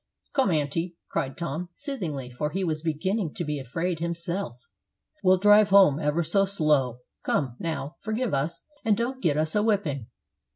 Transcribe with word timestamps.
"Come, 0.33 0.49
aunty," 0.49 0.95
cried 1.11 1.37
Tom, 1.37 1.69
soothingly, 1.75 2.31
for 2.31 2.49
he 2.49 2.63
was 2.63 2.81
beginning 2.81 3.35
to 3.35 3.45
be 3.45 3.59
afraid 3.59 3.99
himself, 3.99 4.57
"we'll 5.23 5.37
drive 5.37 5.69
home 5.69 5.99
ever 5.99 6.23
so 6.23 6.43
slow. 6.43 7.01
Come, 7.23 7.55
now, 7.59 7.97
forgive 7.99 8.33
us, 8.33 8.63
and 8.83 8.97
don't 8.97 9.21
get 9.21 9.37
us 9.37 9.53
a 9.53 9.61
whipping." 9.61 10.07